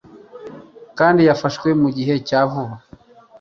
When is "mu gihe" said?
1.81-2.13